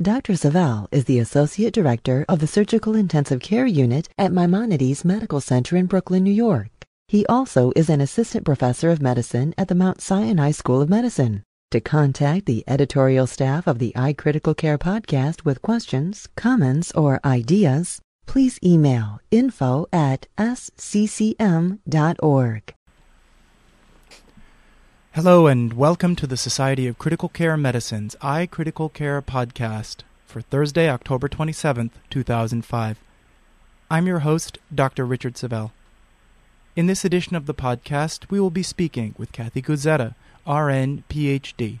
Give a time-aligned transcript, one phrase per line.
[0.00, 0.36] Dr.
[0.36, 5.76] Savel is the Associate Director of the Surgical Intensive Care Unit at Maimonides Medical Center
[5.76, 6.70] in Brooklyn, New York.
[7.08, 11.42] He also is an Assistant Professor of Medicine at the Mount Sinai School of Medicine.
[11.72, 18.00] To contact the editorial staff of the iCritical Care podcast with questions, comments, or ideas,
[18.26, 21.34] please email info at sccm.org.
[25.14, 30.88] Hello, and welcome to the Society of Critical Care Medicine's iCritical Care podcast for Thursday,
[30.88, 32.98] October 27th, 2005.
[33.90, 35.04] I'm your host, Dr.
[35.04, 35.72] Richard Savel.
[36.76, 40.14] In this edition of the podcast, we will be speaking with Cathie Guzzetta,
[40.46, 41.80] RN, PhD,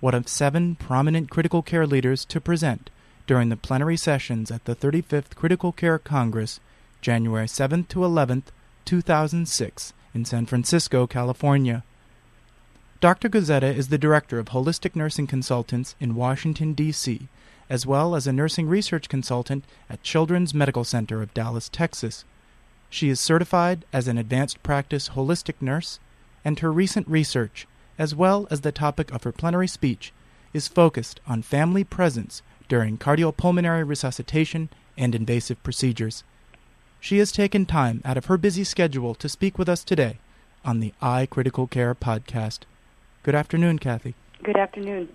[0.00, 2.90] one of seven prominent critical care leaders to present
[3.28, 6.58] during the plenary sessions at the 35th Critical Care Congress,
[7.00, 8.50] January 7th to 11th,
[8.86, 11.84] 2006, in San Francisco, California.
[13.02, 13.28] Dr.
[13.28, 17.26] Guzzetta is the Director of Holistic Nursing Consultants in Washington, D.C.,
[17.68, 22.24] as well as a nursing research consultant at Children's Medical Center of Dallas, Texas.
[22.90, 25.98] She is certified as an advanced practice holistic nurse,
[26.44, 27.66] and her recent research,
[27.98, 30.12] as well as the topic of her plenary speech,
[30.52, 36.22] is focused on family presence during cardiopulmonary resuscitation and invasive procedures.
[37.00, 40.18] She has taken time out of her busy schedule to speak with us today
[40.64, 42.60] on the iCritical Care podcast.
[43.22, 44.14] Good afternoon, Cathie.
[44.42, 45.08] Good afternoon.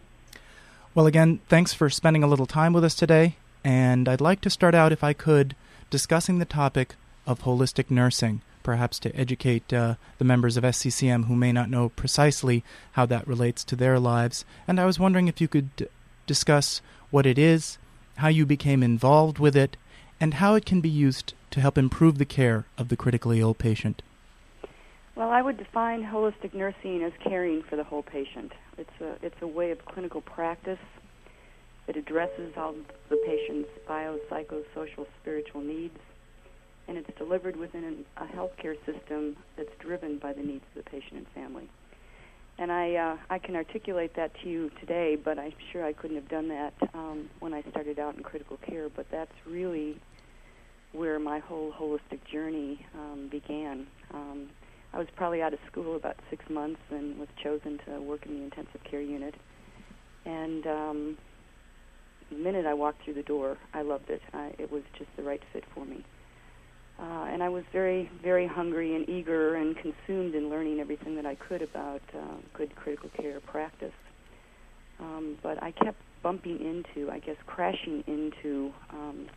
[0.96, 3.36] Well, again, thanks for spending a little time with us today.
[3.66, 5.58] And I'd like to start out, if I could,
[5.90, 11.36] discussing the topic of holistic nursing, perhaps to educate uh, the members of SCCM who
[11.36, 12.64] may not know precisely
[12.94, 14.46] how that relates to their lives.
[14.70, 15.88] And I was wondering if you could d-
[16.26, 16.82] discuss
[17.12, 17.78] what it is,
[18.18, 19.76] how you became involved with it,
[20.22, 23.54] and how it can be used to help improve the care of the critically ill
[23.54, 24.02] patient.
[25.18, 28.52] Well, I would define holistic nursing as caring for the whole patient.
[28.78, 30.78] It's a it's a way of clinical practice
[31.88, 32.76] that addresses all
[33.10, 34.62] the patient's bio, psycho,
[35.20, 35.98] spiritual needs,
[36.88, 41.14] and it's delivered within a healthcare system that's driven by the needs of the patient
[41.14, 41.68] and family.
[42.60, 46.18] And I uh, I can articulate that to you today, but I'm sure I couldn't
[46.18, 48.88] have done that um, when I started out in critical care.
[48.96, 50.00] But that's really
[50.92, 53.88] where my whole holistic journey um, began.
[54.14, 54.50] Um,
[54.94, 58.38] I was probably out of school about six months and was chosen to work in
[58.38, 59.36] the intensive care unit.
[60.26, 61.18] And um,
[62.30, 64.22] the minute I walked through the door, I loved it.
[64.34, 66.04] I, it was just the right fit for me.
[67.00, 71.26] Uh, and I was very, very hungry and eager and consumed in learning everything that
[71.28, 73.94] I could about uh, good critical care practice.
[75.00, 79.28] Um, but I kept bumping into, I guess, crashing into um,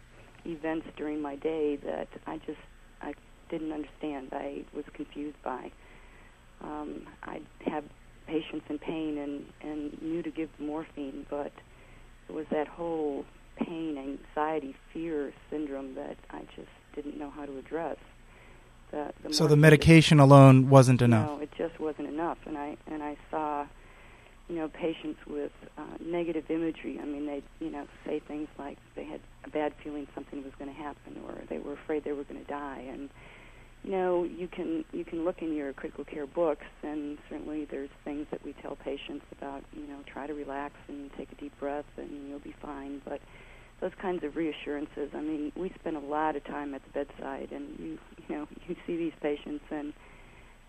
[0.47, 2.59] events during my day that I just
[3.03, 3.13] I
[3.51, 4.29] didn't understand.
[4.33, 5.71] I was confused by.
[6.63, 7.85] Um, I had
[8.27, 11.53] patients in pain and and knew to give morphine, but
[12.29, 13.25] it was that whole
[13.57, 17.97] pain, anxiety, fear syndrome that I just didn't know how to address.
[18.91, 21.29] The, the so the medication alone wasn't enough.
[21.29, 23.67] No, it just wasn't enough, and I and I saw,
[24.51, 26.99] you know, patients with uh, negative imagery.
[27.01, 30.53] I mean, they you know say things like they had a bad feeling something was
[30.59, 33.09] going to happen, or they were afraid they were going to die, and
[33.85, 37.89] you know, you can you can look in your critical care books, and certainly there's
[38.05, 39.63] things that we tell patients about.
[39.73, 43.01] You know, try to relax and take a deep breath, and you'll be fine.
[43.05, 43.21] But
[43.81, 45.11] those kinds of reassurances.
[45.15, 48.49] I mean, we spend a lot of time at the bedside, and you you know
[48.69, 49.95] you see these patients, and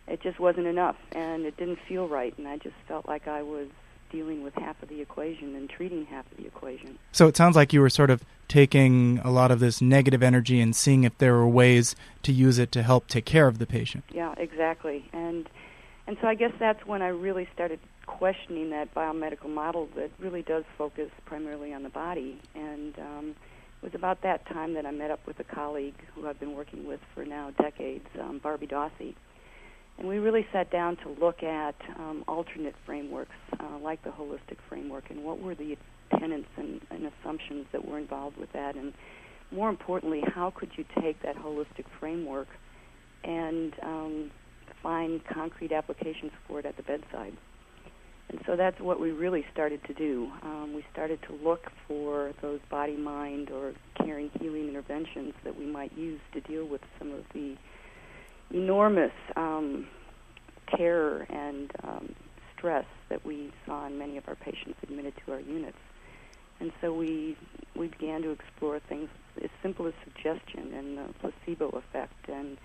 [0.07, 3.44] it just wasn't enough, and it didn't feel right, and I just felt like I
[3.44, 3.67] was
[4.12, 7.00] dealing with half of the equation and treating half of the equation.
[7.12, 10.59] So it sounds like you were sort of taking a lot of this negative energy
[10.59, 13.65] and seeing if there were ways to use it to help take care of the
[13.65, 14.03] patient.
[14.12, 15.09] Yeah, exactly.
[15.13, 15.50] And
[16.07, 20.42] and so I guess that's when I really started questioning that biomedical model that really
[20.42, 22.42] does focus primarily on the body.
[22.53, 23.36] And um,
[23.81, 26.56] it was about that time that I met up with a colleague who I've been
[26.56, 29.15] working with for now decades, um, Barbie Dossey
[29.97, 34.57] and we really sat down to look at um, alternate frameworks uh, like the holistic
[34.67, 35.77] framework and what were the
[36.19, 38.75] tenets and, and assumptions that were involved with that.
[38.75, 38.93] And
[39.51, 42.47] more importantly, how could you take that holistic framework
[43.23, 44.31] and um,
[44.81, 47.38] find concrete applications for it at the bedside?
[48.29, 50.31] And so that's what we really started to do.
[50.41, 55.65] Um, we started to look for those body mind or caring healing interventions that we
[55.65, 57.57] might use to deal with some of the
[58.53, 59.88] enormous um,
[60.75, 62.15] terror and um,
[62.57, 65.77] stress that we saw in many of our patients admitted to our units.
[66.59, 67.38] And so we
[67.75, 69.09] we began to explore things
[69.44, 72.57] as simple as suggestion and the placebo effect and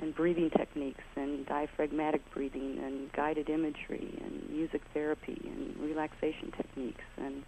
[0.00, 7.04] and breathing techniques and diaphragmatic breathing and guided imagery and music therapy and relaxation techniques
[7.16, 7.42] and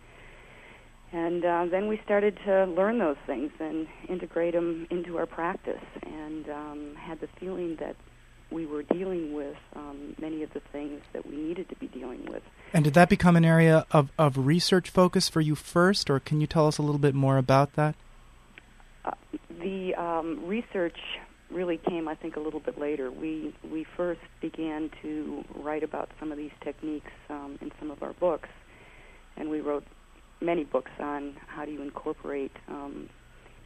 [1.13, 5.83] and uh, then we started to learn those things and integrate them into our practice
[6.03, 7.97] and um, had the feeling that
[8.51, 12.25] we were dealing with um, many of the things that we needed to be dealing
[12.27, 12.43] with.
[12.73, 16.41] And did that become an area of, of research focus for you first, or can
[16.41, 17.95] you tell us a little bit more about that?
[19.05, 19.13] Uh,
[19.61, 20.99] the um, research
[21.51, 23.11] really came, I think, a little bit later.
[23.11, 28.03] We we first began to write about some of these techniques um, in some of
[28.03, 28.49] our books,
[29.37, 29.85] and we wrote
[30.41, 33.09] many books on how do you incorporate um,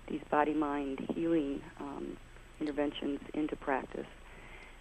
[0.09, 2.17] these body-mind healing um,
[2.61, 4.07] interventions into practice.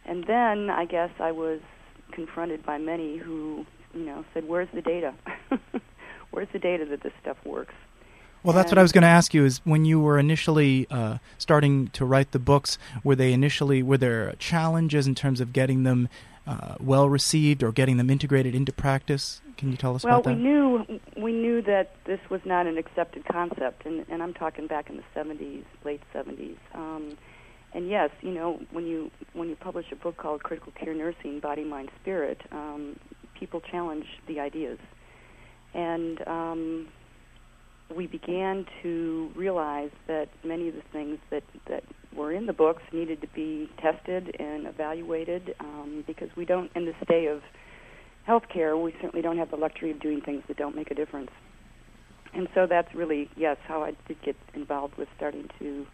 [0.06, 1.60] And then I guess I was
[2.12, 5.14] confronted by many who, you know, said, "Where's the data?
[6.32, 7.74] Where's the data that this stuff works?"
[8.44, 9.46] Well, that's what I was going to ask you.
[9.46, 13.98] Is when you were initially uh, starting to write the books, were they initially were
[13.98, 16.10] there challenges in terms of getting them
[16.46, 19.42] uh, well received or getting them integrated into practice?
[19.58, 20.30] Can you tell us well, about that?
[20.32, 24.34] Well, we knew we knew that this was not an accepted concept, and, and I'm
[24.34, 26.58] talking back in the 70s, late 70s.
[26.74, 27.18] Um,
[27.74, 31.40] and yes, you know, when you when you publish a book called Critical Care Nursing:
[31.40, 32.98] Body, Mind, Spirit, um,
[33.40, 34.80] people challenge the ideas,
[35.74, 36.88] and um,
[37.96, 41.84] we began to realize that many of the things that, that
[42.16, 46.86] were in the books needed to be tested and evaluated um, because we don't, in
[46.86, 47.42] this day of
[48.28, 51.32] healthcare, we certainly don't have the luxury of doing things that don't make a difference.
[52.34, 55.86] And so that's really, yes, how I did get involved with starting to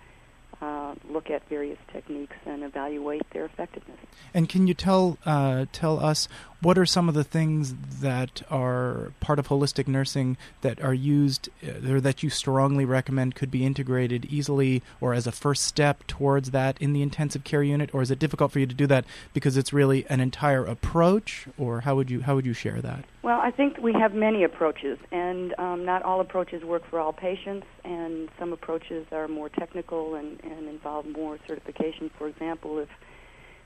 [0.62, 3.98] uh, look at various techniques and evaluate their effectiveness.
[4.34, 6.28] And can you tell uh, tell us
[6.62, 11.48] what are some of the things that are part of holistic nursing that are used
[11.66, 16.06] uh, or that you strongly recommend could be integrated easily or as a first step
[16.07, 18.88] towards that in the intensive care unit, or is it difficult for you to do
[18.88, 22.81] that because it's really an entire approach, or how would you how would you share
[22.81, 23.06] that?
[23.21, 27.12] Well, I think we have many approaches, and um, not all approaches work for all
[27.12, 32.10] patients, and some approaches are more technical and, and involve more certification.
[32.18, 32.88] For example, if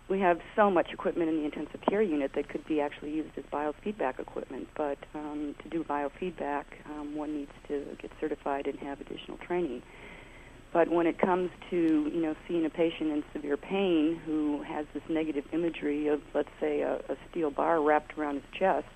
[0.09, 3.29] we have so much equipment in the intensive care unit that could be actually used
[3.37, 8.79] as biofeedback equipment, but um, to do biofeedback, um, one needs to get certified and
[8.79, 9.83] have additional training.
[10.73, 11.77] But when it comes to
[12.11, 16.49] you know seeing a patient in severe pain who has this negative imagery of let's
[16.59, 18.87] say a, a steel bar wrapped around his chest,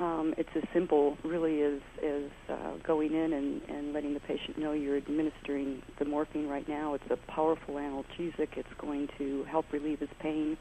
[0.00, 4.58] um, it's as simple, really, as, as uh, going in and, and letting the patient
[4.58, 6.94] know you're administering the morphine right now.
[6.94, 8.56] It's a powerful analgesic.
[8.56, 10.56] It's going to help relieve his pain.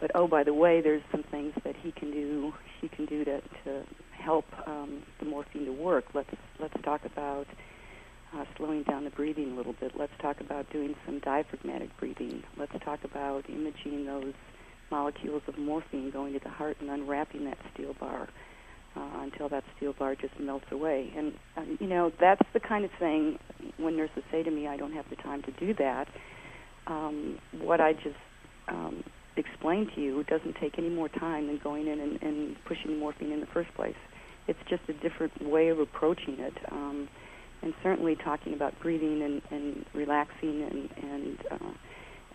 [0.00, 2.52] But oh, by the way, there's some things that he can do.
[2.80, 6.06] He can do to to help um, the morphine to work.
[6.12, 7.46] Let's let's talk about
[8.34, 9.92] uh, slowing down the breathing a little bit.
[9.96, 12.42] Let's talk about doing some diaphragmatic breathing.
[12.58, 14.34] Let's talk about imaging those
[14.90, 18.28] molecules of morphine going to the heart and unwrapping that steel bar
[18.96, 21.12] uh, until that steel bar just melts away.
[21.16, 23.38] And, uh, you know, that's the kind of thing
[23.76, 26.08] when nurses say to me, I don't have the time to do that,
[26.86, 28.16] um, what I just
[28.68, 29.04] um,
[29.36, 33.32] explained to you doesn't take any more time than going in and, and pushing morphine
[33.32, 33.96] in the first place.
[34.48, 36.54] It's just a different way of approaching it.
[36.70, 37.08] Um,
[37.62, 41.72] and certainly talking about breathing and, and relaxing and, and uh,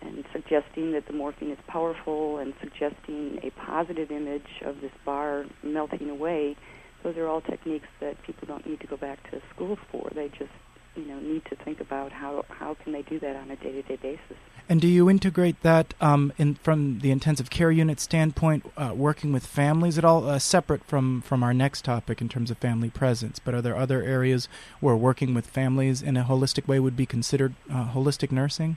[0.02, 5.44] and suggesting that the morphine is powerful and suggesting a positive image of this bar
[5.62, 6.56] melting away.
[7.02, 10.10] Those are all techniques that people don't need to go back to school for.
[10.14, 10.50] They just
[10.94, 13.96] you know need to think about how how can they do that on a day-to-day
[13.96, 14.36] basis.
[14.68, 19.32] And do you integrate that um, in from the intensive care unit standpoint, uh, working
[19.32, 22.90] with families at all, uh, separate from from our next topic in terms of family
[22.90, 23.38] presence?
[23.38, 24.48] But are there other areas
[24.80, 28.76] where working with families in a holistic way would be considered uh, holistic nursing?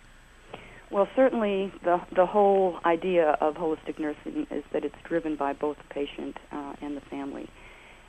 [0.95, 5.75] Well, certainly the the whole idea of holistic nursing is that it's driven by both
[5.75, 7.49] the patient uh, and the family.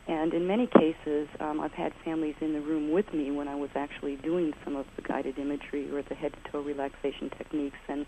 [0.07, 3.57] And in many cases, um, I've had families in the room with me when I
[3.57, 7.81] was actually doing some of the guided imagery or the head to toe relaxation techniques,
[7.89, 8.07] and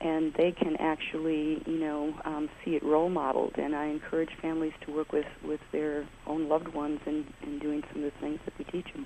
[0.00, 3.56] and they can actually, you know, um, see it role modeled.
[3.58, 7.84] And I encourage families to work with with their own loved ones in, in doing
[7.92, 9.04] some of the things that we teach them.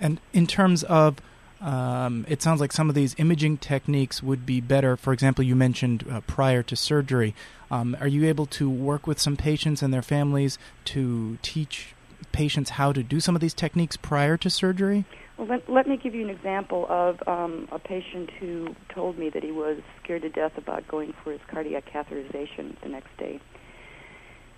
[0.00, 1.18] And in terms of
[1.60, 4.96] um, it sounds like some of these imaging techniques would be better.
[4.96, 7.34] For example, you mentioned uh, prior to surgery.
[7.70, 11.94] Um, are you able to work with some patients and their families to teach
[12.32, 15.04] patients how to do some of these techniques prior to surgery?
[15.36, 19.30] Well, let, let me give you an example of um, a patient who told me
[19.30, 23.40] that he was scared to death about going for his cardiac catheterization the next day.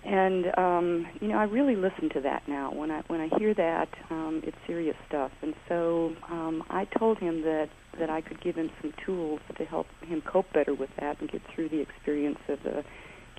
[0.07, 2.71] And um, you know, I really listen to that now.
[2.71, 5.31] When I when I hear that, um, it's serious stuff.
[5.41, 7.67] And so um, I told him that
[7.99, 11.29] that I could give him some tools to help him cope better with that and
[11.29, 12.85] get through the experience of the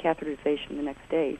[0.04, 1.38] catheterization the next day.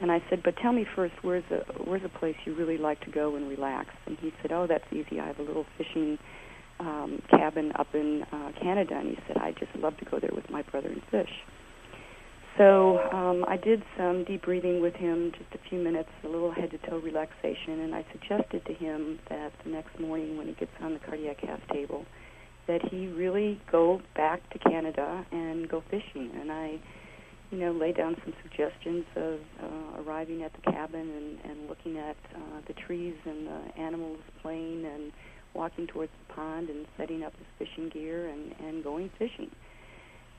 [0.00, 3.00] And I said, but tell me first, where's a where's a place you really like
[3.06, 3.88] to go and relax?
[4.06, 5.18] And he said, oh, that's easy.
[5.18, 6.16] I have a little fishing
[6.78, 8.94] um, cabin up in uh, Canada.
[8.98, 11.30] And he said, I just love to go there with my brother and fish.
[12.56, 16.52] So um, I did some deep breathing with him, just a few minutes, a little
[16.52, 20.52] head to toe relaxation, and I suggested to him that the next morning when he
[20.52, 22.04] gets on the cardiac cath table,
[22.68, 26.30] that he really go back to Canada and go fishing.
[26.40, 26.78] And I,
[27.50, 31.98] you know, laid down some suggestions of uh, arriving at the cabin and, and looking
[31.98, 35.10] at uh, the trees and the animals playing and
[35.54, 39.50] walking towards the pond and setting up his fishing gear and, and going fishing.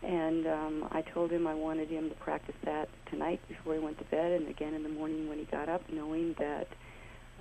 [0.05, 3.97] And um, I told him I wanted him to practice that tonight before he went
[3.97, 6.67] to bed, and again in the morning when he got up, knowing that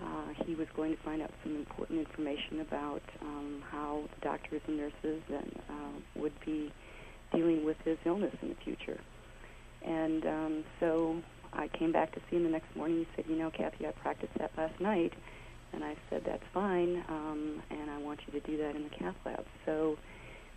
[0.03, 4.79] uh, he was going to find out some important information about um, how doctors and
[4.79, 6.73] nurses and uh, would be
[7.35, 8.99] dealing with his illness in the future.
[9.85, 12.99] And um, so I came back to see him the next morning.
[12.99, 15.13] He said, "You know, Cathie, I practiced that last night."
[15.75, 18.91] And I said, "That's fine, um, and I want you to do that in the
[18.91, 19.99] cath lab." So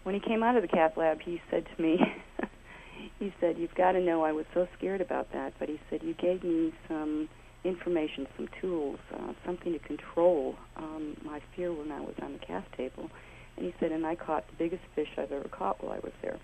[0.07, 1.99] when he came out of the cath lab, he said to me,
[3.19, 6.01] he said, "You've got to know I was so scared about that, but he said
[6.01, 7.27] you gave me some
[7.65, 12.39] information, some tools, uh, something to control um, my fear when I was on the
[12.39, 13.09] cath table."
[13.57, 16.13] And he said, "And I caught the biggest fish I've ever caught while I was
[16.21, 16.39] there."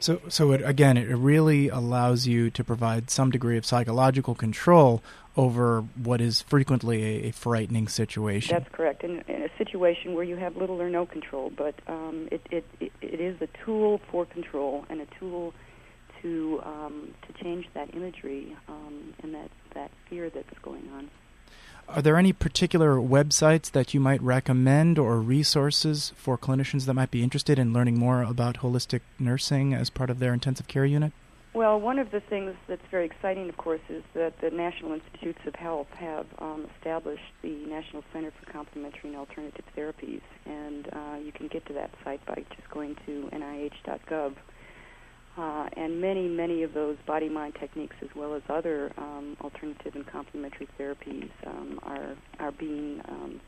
[0.00, 5.02] So, so it, again, it really allows you to provide some degree of psychological control
[5.36, 8.56] over what is frequently a, a frightening situation.
[8.56, 9.04] That's correct.
[9.04, 12.64] In, in, a situation where you have little or no control, but um, it, it,
[12.80, 15.54] it, it is a tool for control and a tool
[16.22, 21.10] to um, to change that imagery um, and that that fear that's going on.
[21.88, 27.10] Are there any particular websites that you might recommend or resources for clinicians that might
[27.10, 31.12] be interested in learning more about holistic nursing as part of their intensive care unit?
[31.56, 35.38] Well, one of the things that's very exciting, of course, is that the National Institutes
[35.46, 41.16] of Health have um, established the National Center for Complementary and Alternative Therapies, and uh,
[41.24, 44.34] you can get to that site by just going to nih.gov.
[45.36, 49.94] Uh, and many, many of those body mind techniques, as well as other um, alternative
[49.94, 53.40] and complementary therapies, um, are are being um,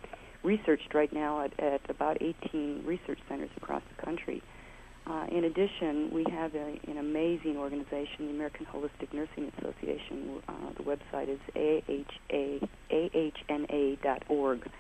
[0.42, 4.42] researched right now at, at about 18 research centers across the country.
[5.07, 10.42] Uh, in addition, we have a, an amazing organization, the American Holistic Nursing Association.
[10.47, 11.40] Uh, the website is
[12.90, 14.71] ahna.org.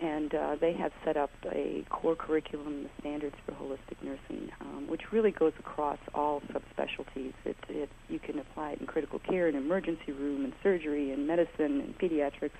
[0.00, 4.86] And uh, they have set up a core curriculum, the standards for holistic nursing, um,
[4.88, 7.32] which really goes across all subspecialties.
[7.44, 11.26] It, it, you can apply it in critical care, in emergency room, in surgery, in
[11.26, 12.50] medicine, in pediatrics.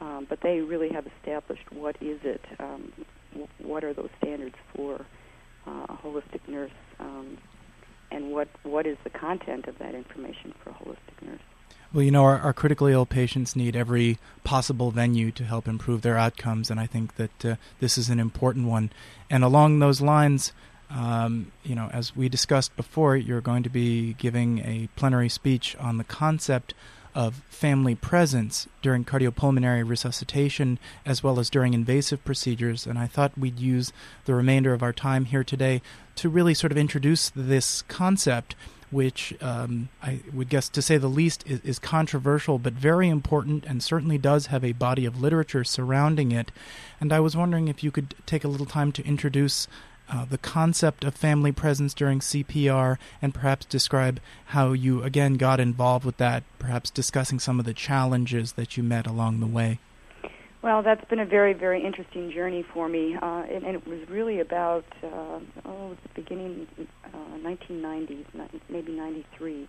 [0.00, 2.92] Um, but they really have established what is it, um,
[3.32, 5.04] w- what are those standards for
[5.66, 6.70] uh, a holistic nurse,
[7.00, 7.38] um,
[8.10, 11.40] and what what is the content of that information for a holistic nurse.
[11.94, 16.02] Well, you know, our, our, critically ill patients need every possible venue to help improve
[16.02, 18.90] their outcomes, and I think that uh, this is an important one.
[19.30, 20.52] And along those lines,
[20.90, 25.76] um, you know, as we discussed before, you're going to be giving a plenary speech
[25.76, 26.74] on the concept
[27.14, 32.88] of family presence during cardiopulmonary resuscitation as well as during invasive procedures.
[32.88, 33.92] And I thought we'd use
[34.24, 35.80] the remainder of our time here today
[36.16, 38.56] to really sort of introduce this concept.
[38.94, 43.64] Which um, I would guess, to say the least, is, is controversial but very important
[43.66, 46.52] and certainly does have a body of literature surrounding it.
[47.00, 49.66] And I was wondering if you could take a little time to introduce
[50.08, 55.58] uh, the concept of family presence during CPR and perhaps describe how you again got
[55.58, 59.80] involved with that, perhaps discussing some of the challenges that you met along the way.
[60.64, 63.98] Well, that's been a very, very interesting journey for me, uh, and, and, it was
[64.08, 66.66] really about uh, oh, the beginning,
[67.12, 68.24] uh, 1990s,
[68.70, 69.68] maybe 93,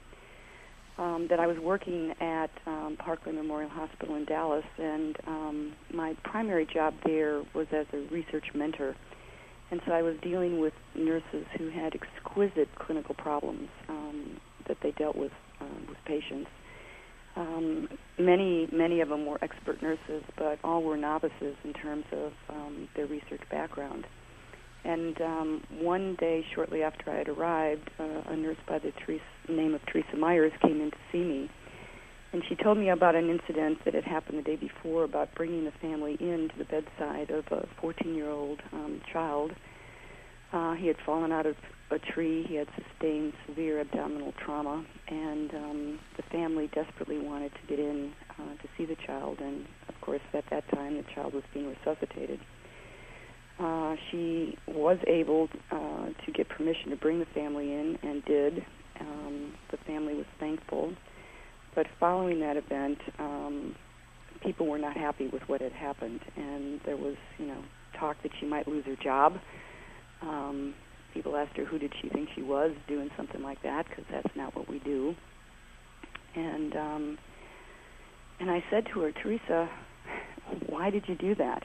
[0.98, 6.16] um, that I was working at um, Parkland Memorial Hospital in Dallas, and um, my
[6.24, 8.96] primary job there was as a research mentor
[9.72, 14.92] and so I was dealing with nurses who had exquisite clinical problems um, that they
[14.92, 16.50] dealt with uh, with patients.
[17.36, 22.32] Um, many many of them were expert nurses, but all were novices in terms of
[22.50, 24.06] um, their research background.
[24.86, 28.94] And um, one day, shortly after I had arrived, uh, a nurse by the
[29.50, 31.50] name of Theresa Meyers came in to see me,
[32.32, 35.66] and she told me about an incident that had happened the day before about bringing
[35.66, 39.54] the family in to the bedside of a 14-year-old um, child.
[40.54, 41.56] Uh, he had fallen out of
[41.92, 42.46] a tree.
[42.48, 48.12] He had sustained severe abdominal trauma, and um, the family desperately wanted to get in
[48.32, 49.40] uh, to see the child.
[49.40, 52.40] And of course, at that time, the child was being resuscitated.
[53.60, 58.66] Uh, she was able uh, to get permission to bring the family in, and did.
[59.00, 60.94] Um, the family was thankful,
[61.74, 63.76] but following that event, um,
[64.42, 67.62] people were not happy with what had happened, and there was, you know,
[68.00, 69.38] talk that she might lose her job.
[70.22, 70.74] Um,
[71.16, 74.36] people asked her who did she think she was doing something like that because that's
[74.36, 75.16] not what we do.
[76.36, 77.18] And um,
[78.40, 79.70] and I said to her, Theresa,
[80.68, 81.64] why did you do that?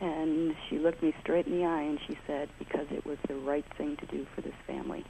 [0.00, 3.34] And she looked me straight in the eye and she said, because it was the
[3.34, 5.04] right thing to do for this family.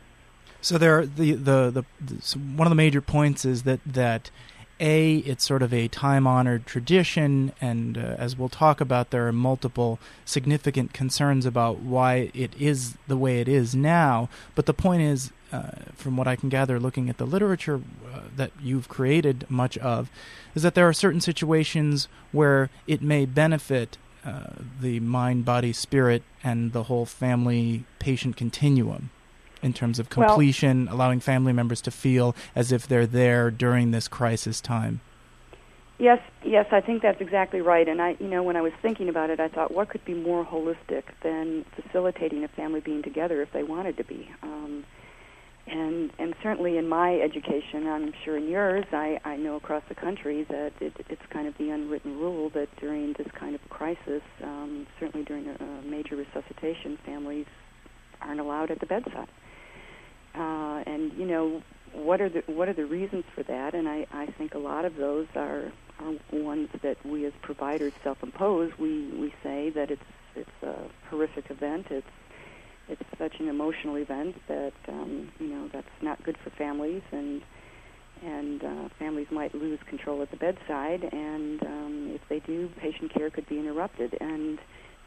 [0.61, 4.31] So there, the, the the, the one of the major points is that that
[4.80, 9.26] a, it's sort of a time honored tradition, and uh, as we'll talk about, there
[9.26, 14.28] are multiple significant concerns about why it is the way it is now.
[14.54, 17.80] But the point is, uh, from what I can gather looking at the literature
[18.12, 20.11] uh, that you've created much of,
[20.54, 26.23] is that there are certain situations where it may benefit uh, the mind, body, spirit,
[26.44, 29.11] and the whole family patient continuum
[29.62, 33.91] in terms of completion, well, allowing family members to feel as if they're there during
[33.91, 35.00] this crisis time.
[35.99, 37.88] Yes, yes, I think that's exactly right.
[37.88, 40.15] And I, you know, when I was thinking about it, I thought, what could be
[40.15, 44.31] more holistic than facilitating a family being together if they wanted to be?
[44.43, 44.85] Um,
[45.67, 49.95] and and certainly in my education, I'm sure in yours, I, I know across the
[49.97, 54.23] country that it, it's kind of the unwritten rule that during this kind of crisis,
[54.43, 57.47] um, certainly during a, a major resuscitation, families
[58.23, 59.29] aren't allowed at the bedside
[60.38, 63.75] uh, and you know what are the what are the reasons for that?
[63.75, 67.92] And I, I think a lot of those are are ones that we as providers
[68.02, 68.73] self-impose.
[68.78, 70.02] We we say that it's
[70.35, 70.75] it's a
[71.11, 71.87] horrific event.
[71.90, 72.07] It's
[72.88, 77.42] it's such an emotional event that um, you know that's not good for families and
[78.23, 83.12] and uh, families might lose control at the bedside and um, if they do patient
[83.14, 84.59] care could be interrupted and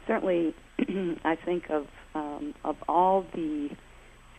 [0.06, 0.54] certainly
[1.24, 3.70] I think of um, of all the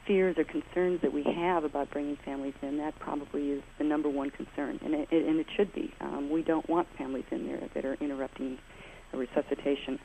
[0.06, 4.10] fears or concerns that we have about bringing families in, that probably is the number
[4.10, 5.94] one concern, and it, and it should be.
[6.02, 8.58] Um, we don't want families in there that are interrupting
[9.14, 10.00] a resuscitation.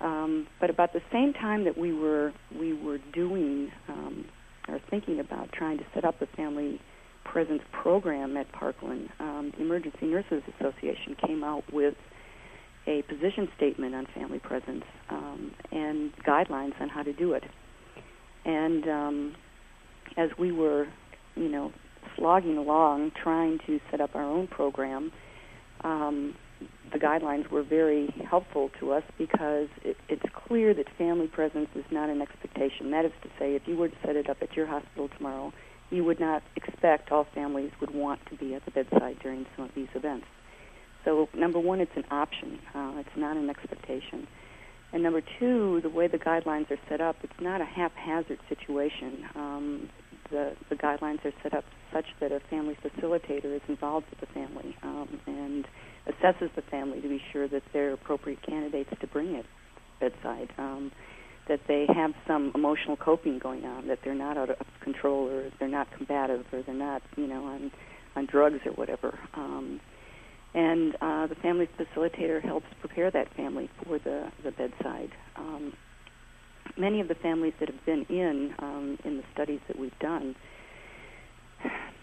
[0.00, 4.24] Um, but about the same time that we were we were doing um,
[4.68, 6.80] or thinking about trying to set up a family
[7.24, 11.94] presence program at Parkland, um, the Emergency Nurses Association came out with
[12.86, 17.44] a position statement on family presence um, and guidelines on how to do it.
[18.44, 19.36] And um,
[20.16, 20.86] as we were,
[21.36, 21.72] you know,
[22.16, 25.12] slogging along trying to set up our own program,
[25.82, 26.34] um,
[26.92, 31.84] the guidelines were very helpful to us because it, it's clear that family presence is
[31.90, 32.90] not an expectation.
[32.90, 35.52] That is to say, if you were to set it up at your hospital tomorrow,
[35.90, 39.64] you would not expect all families would want to be at the bedside during some
[39.66, 40.26] of these events.
[41.04, 42.58] So, number one, it's an option.
[42.74, 44.26] Uh, it's not an expectation.
[44.92, 49.24] And number two, the way the guidelines are set up, it's not a haphazard situation.
[49.34, 49.88] Um,
[50.30, 54.26] the, the guidelines are set up such that a family facilitator is involved with the
[54.26, 55.66] family um, and
[56.08, 59.46] assesses the family to be sure that they're appropriate candidates to bring it
[60.00, 60.90] bedside, um,
[61.48, 65.50] that they have some emotional coping going on, that they're not out of control or
[65.58, 67.70] they're not combative or they're not, you know, on
[68.16, 69.18] on drugs or whatever.
[69.34, 69.80] Um,
[70.54, 75.10] and uh, the family facilitator helps prepare that family for the, the bedside.
[75.36, 75.72] Um,
[76.76, 80.34] many of the families that have been in um, in the studies that we've done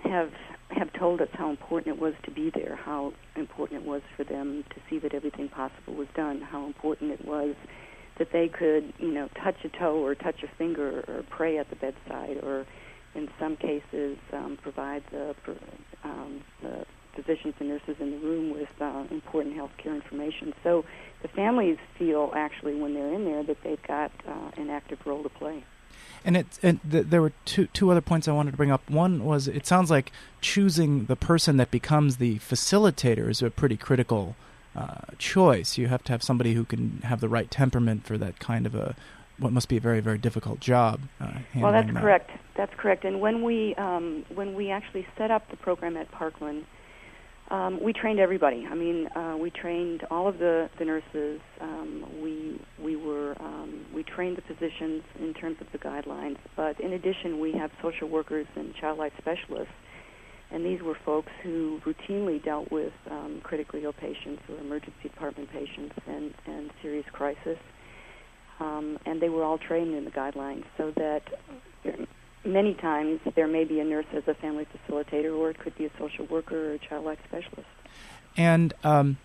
[0.03, 0.31] have
[0.69, 4.23] have told us how important it was to be there, how important it was for
[4.23, 7.55] them to see that everything possible was done, how important it was
[8.19, 11.69] that they could, you know, touch a toe or touch a finger or pray at
[11.69, 12.65] the bedside, or
[13.15, 15.33] in some cases um, provide the,
[16.03, 16.85] um, the
[17.17, 20.53] physicians and nurses in the room with uh, important health care information.
[20.63, 20.85] So
[21.21, 25.23] the families feel actually when they're in there that they've got uh, an active role
[25.23, 25.63] to play.
[26.23, 28.89] And it and th- there were two two other points I wanted to bring up.
[28.89, 33.77] One was it sounds like choosing the person that becomes the facilitator is a pretty
[33.77, 34.35] critical
[34.75, 35.77] uh, choice.
[35.77, 38.75] You have to have somebody who can have the right temperament for that kind of
[38.75, 38.95] a
[39.39, 41.01] what must be a very very difficult job.
[41.19, 42.01] Uh, well, that's that.
[42.01, 42.31] correct.
[42.55, 43.05] That's correct.
[43.05, 46.65] And when we um, when we actually set up the program at Parkland,
[47.49, 48.67] Um, we trained everybody.
[48.69, 51.39] I mean, uh, we trained all of the, the nurses.
[51.61, 56.37] Um, we we were um, we trained the physicians in terms of the guidelines.
[56.57, 59.73] But in addition, we have social workers and child life specialists,
[60.51, 65.49] and these were folks who routinely dealt with um, critically ill patients or emergency department
[65.49, 67.57] patients and and serious crisis.
[68.59, 71.21] Um, and they were all trained in the guidelines, so that
[72.47, 75.85] many times there may be a nurse as a family facilitator, or it could be
[75.85, 77.67] a social worker or a child life specialist.
[78.35, 79.17] And um,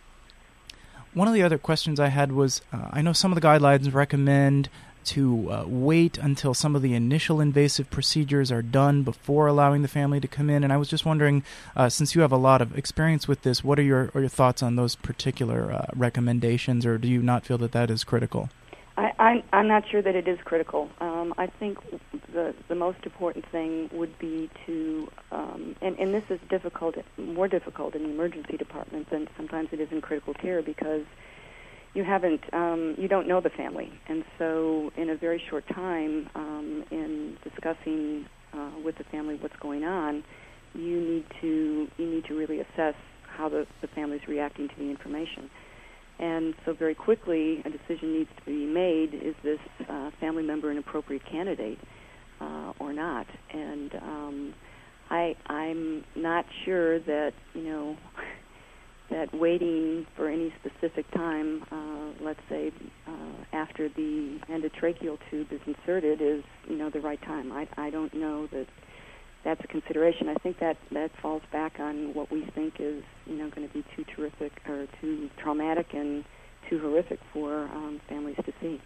[1.15, 3.93] one of the other questions I had was uh, I know some of the guidelines
[3.93, 4.69] recommend
[5.05, 9.89] to uh, wait until some of the initial invasive procedures are done before allowing the
[9.89, 10.63] family to come in.
[10.63, 11.43] And I was just wondering,
[11.75, 14.29] uh, since you have a lot of experience with this, what are your, are your
[14.29, 18.49] thoughts on those particular uh, recommendations, or do you not feel that that is critical?
[18.97, 20.91] I, I'm, I'm not sure that it is critical.
[21.01, 21.79] Um, I think
[22.33, 27.49] the the most important thing would be to, um, and, and this is difficult, more
[27.49, 31.05] difficult in the emergency department than sometimes it is in critical care because
[31.95, 36.29] you haven't, um, you don't know the family, and so in a very short time,
[36.35, 40.23] um, in discussing uh, with the family what's going on,
[40.75, 42.95] you need to you need to really assess
[43.27, 45.51] how the the family's reacting to the information.
[46.19, 50.71] And so, very quickly, a decision needs to be made: is this uh, family member
[50.71, 51.79] an appropriate candidate
[52.41, 53.27] uh, or not?
[53.53, 54.55] And um,
[55.11, 57.97] I, I'm not sure that you know
[59.11, 62.73] that waiting for any specific time, uh, let's say
[63.07, 67.53] uh, after the endotracheal tube is inserted, is you know the right time.
[67.53, 68.67] I, I don't know that
[69.45, 70.29] that's a consideration.
[70.29, 73.75] I think that that falls back on what we think is you know going to
[73.75, 76.25] be too terrific or too traumatic and
[76.69, 78.81] too horrific for um, families to see.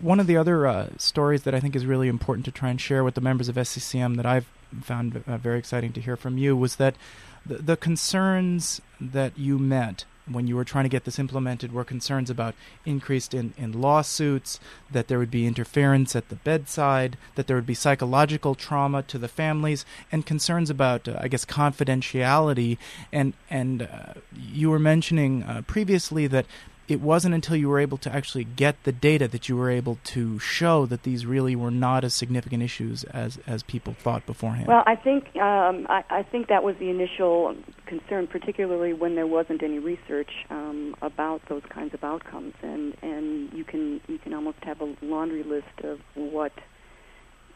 [0.00, 2.80] One of the other uh, stories that I think is really important to try and
[2.80, 4.46] share with the members of SCCM that I've
[4.80, 6.96] found uh, very exciting to hear from you was that
[7.44, 11.84] the, the concerns that you met when you were trying to get this implemented were
[11.84, 12.54] concerns about
[12.84, 17.66] increased in, in lawsuits, that there would be interference at the bedside, that there would
[17.66, 22.78] be psychological trauma to the families, and concerns about, uh, I guess, confidentiality.
[23.12, 26.46] And and uh, you were mentioning uh, previously that
[26.88, 29.98] it wasn't until you were able to actually get the data that you were able
[30.04, 34.66] to show that these really were not as significant issues as as people thought beforehand.
[34.68, 37.54] Well, I think um, I, I think that was the initial
[37.86, 43.52] concern, particularly when there wasn't any research um, about those kinds of outcomes, and and
[43.52, 46.52] you can you can almost have a laundry list of what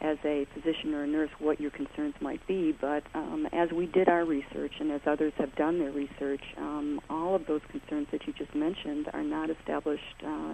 [0.01, 2.71] as a physician or a nurse what your concerns might be.
[2.79, 7.01] But um, as we did our research and as others have done their research, um,
[7.09, 10.53] all of those concerns that you just mentioned are not established uh,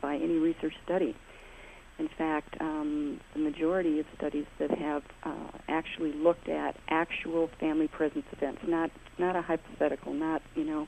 [0.00, 1.14] by any research study.
[1.98, 7.88] In fact, um, the majority of studies that have uh, actually looked at actual family
[7.88, 10.86] presence events, not not a hypothetical, not you know,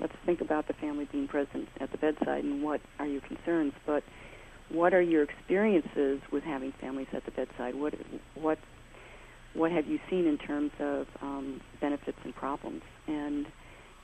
[0.00, 3.72] let's think about the family being present at the bedside and what are your concerns,
[3.86, 4.04] but
[4.72, 7.74] what are your experiences with having families at the bedside?
[7.74, 7.94] What
[8.34, 8.58] what
[9.54, 12.82] what have you seen in terms of um, benefits and problems?
[13.08, 13.46] And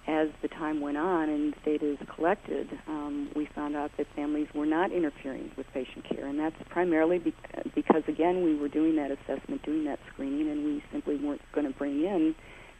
[0.08, 4.48] as the time went on and data is collected, um, we found out that families
[4.54, 7.34] were not interfering with patient care, and that's primarily be-
[7.74, 11.66] because again we were doing that assessment, doing that screening, and we simply weren't going
[11.66, 12.34] to bring in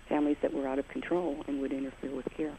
[0.09, 2.57] families that were out of control and would interfere with care.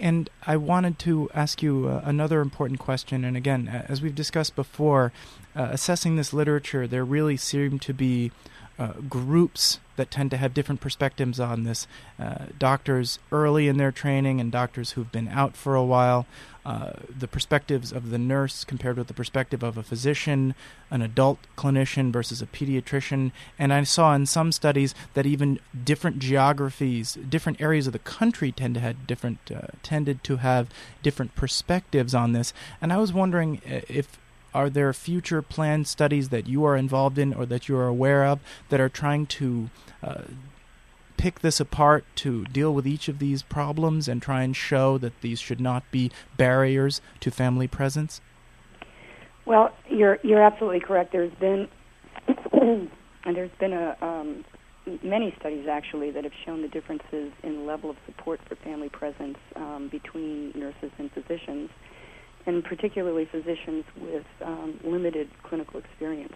[0.00, 3.24] And I wanted to ask you uh, another important question.
[3.24, 5.12] And again, as we've discussed before,
[5.54, 8.32] uh, assessing this literature, there really seem to be
[8.78, 11.86] uh, groups that tend to have different perspectives on this.
[12.18, 16.26] Uh, doctors early in their training and doctors who've been out for a while.
[16.64, 20.54] Uh, the perspectives of the nurse compared with the perspective of a physician,
[20.90, 23.30] an adult clinician versus a pediatrician.
[23.58, 28.52] And I saw in some studies that even different geographies, different areas of the country
[28.52, 30.68] tend to have different, uh, tended to have
[31.02, 32.54] different perspectives on this.
[32.80, 34.18] And I was wondering uh, if
[34.54, 38.24] are there future planned studies that you are involved in or that you are aware
[38.24, 39.70] of that are trying to
[40.02, 40.22] uh,
[41.16, 45.20] pick this apart to deal with each of these problems and try and show that
[45.20, 48.20] these should not be barriers to family presence?
[49.44, 51.12] Well, you're you're absolutely correct.
[51.12, 51.68] There's been
[52.52, 54.44] and there's been a um,
[55.02, 59.38] many studies actually that have shown the differences in level of support for family presence
[59.56, 61.70] um, between nurses and physicians,
[62.46, 66.34] and particularly physicians with um, limited clinical experience.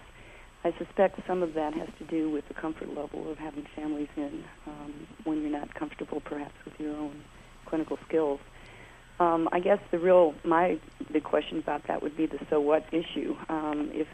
[0.64, 4.08] I suspect some of that has to do with the comfort level of having families
[4.16, 7.22] in um, when you're not comfortable, perhaps, with your own
[7.66, 8.40] clinical skills.
[9.20, 10.78] Um, I guess the real my
[11.12, 13.36] big question about that would be the so what issue.
[13.48, 14.08] Um, if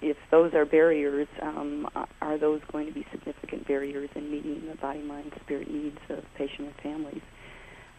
[0.00, 1.88] if those are barriers, um,
[2.22, 6.24] are those going to be significant barriers in meeting the body, mind, spirit needs of
[6.36, 7.22] patient and families?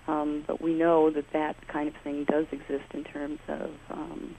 [0.07, 4.35] Um, but we know that that kind of thing does exist in terms of um,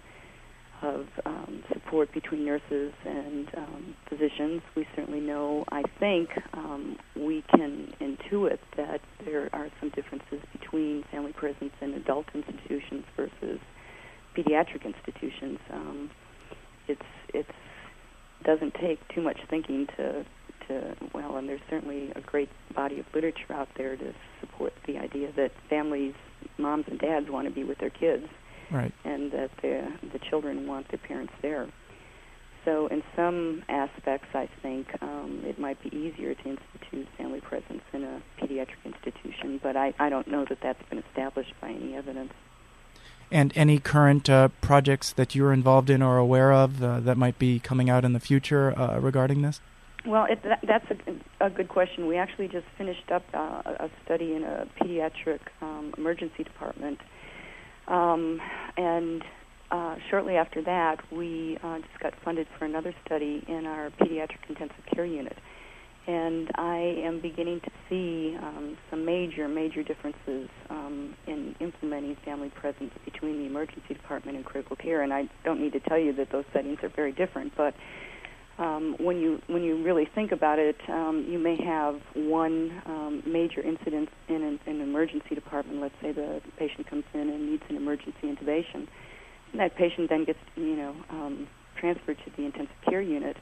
[0.82, 4.60] of um, support between nurses and um, physicians.
[4.76, 11.02] We certainly know, I think, um, we can intuit that there are some differences between
[11.10, 13.58] family presence in adult institutions versus
[14.36, 15.58] pediatric institutions.
[15.72, 16.10] Um,
[16.88, 17.00] it's
[17.32, 17.48] it's
[18.44, 20.24] doesn't take too much thinking to
[20.68, 24.98] to well, and there's certainly a great body of literature out there to support the
[24.98, 26.14] idea that families,
[26.58, 28.28] moms and dads, want to be with their kids
[28.70, 28.92] right.
[29.04, 31.68] and that the the children want their parents there.
[32.64, 37.82] So, in some aspects, I think um, it might be easier to institute family presence
[37.92, 41.94] in a pediatric institution, but I, I don't know that that's been established by any
[41.94, 42.32] evidence.
[43.30, 47.38] And any current uh, projects that you're involved in or aware of uh, that might
[47.38, 49.60] be coming out in the future uh, regarding this?
[50.06, 50.86] Well, it, that, that's
[51.40, 52.06] a, a, good question.
[52.06, 57.00] We actually just finished up uh, a study in a pediatric um, emergency department
[57.88, 58.40] um,
[58.76, 59.22] and
[59.70, 64.48] uh, shortly after that, we uh, just got funded for another study in our pediatric
[64.48, 65.36] intensive care unit.
[66.06, 72.48] And I am beginning to see um, some major, major differences um, in implementing family
[72.50, 75.02] presence between the emergency department and critical care.
[75.02, 77.74] And I don't need to tell you that those settings are very different, but
[78.58, 83.22] um, when you when you really think about it, um, you may have one um,
[83.26, 85.80] major incident in an, an, emergency department.
[85.80, 88.88] Let's say the patient comes in and needs an emergency intubation,
[89.52, 93.36] and that patient then gets you know um, transferred to the intensive care unit,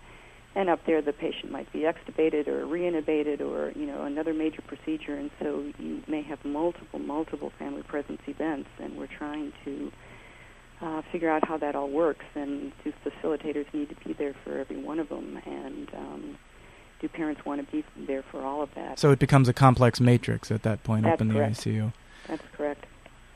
[0.56, 4.62] and up there the patient might be extubated or reintubated or you know another major
[4.62, 9.92] procedure, and so you may have multiple multiple family presence events, and we're trying to
[10.80, 14.58] uh, figure out how that all works, and do facilitators need to be there for
[14.58, 16.38] every one of them, and um,
[17.00, 18.98] do parents want to be there for all of that?
[18.98, 21.62] So it becomes a complex matrix at that point That's up in correct.
[21.64, 21.92] the ICU.
[22.28, 22.86] That's correct.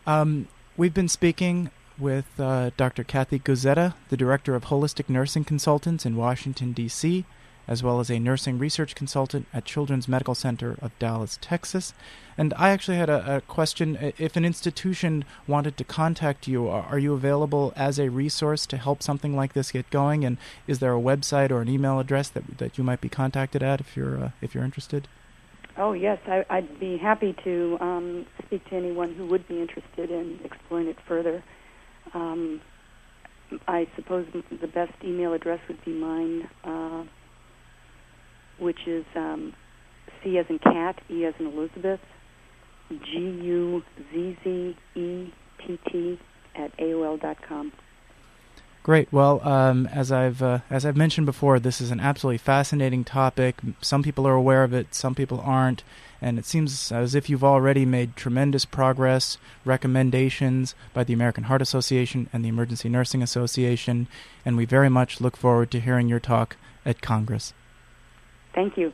[0.07, 3.05] Um, we've been speaking with uh, Dr.
[3.05, 7.25] Cathie Guzzetta, the Director of Holistic Nursing Consultants in Washington, D.C.,
[7.69, 11.93] as well as a nursing research consultant at Children's Medical Center of Dallas, Texas.
[12.37, 14.13] And I actually had a, a question.
[14.17, 19.03] If an institution wanted to contact you, are you available as a resource to help
[19.03, 20.25] something like this get going?
[20.25, 23.63] And is there a website or an email address that that you might be contacted
[23.63, 25.09] at if you're uh, if you're interested?
[25.77, 30.11] Oh yes, I, would be happy to um, speak to anyone who would be interested
[30.11, 31.43] in exploring it further.
[32.15, 32.61] Um,
[33.67, 36.49] I suppose the best email address would be mine.
[36.65, 37.05] Uh,
[38.59, 39.55] which is um,
[40.23, 42.01] C as in cat, E as in Elizabeth,
[42.91, 46.19] G U Z Z E T T
[46.55, 47.73] at AOL dot com.
[48.83, 49.13] Great.
[49.13, 53.57] Well, um, as I've uh, as I've mentioned before, this is an absolutely fascinating topic.
[53.83, 55.85] Some people are aware of it, some people aren't,
[56.23, 59.37] and it seems as if you've already made tremendous progress.
[59.65, 64.09] Recommendations by the American Heart Association and the Emergency Nursing Association,
[64.43, 67.53] and we very much look forward to hearing your talk at Congress.
[68.59, 68.93] Thank you.